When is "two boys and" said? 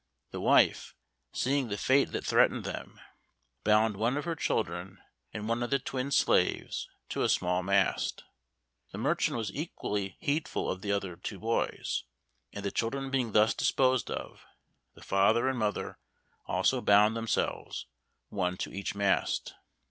11.17-12.65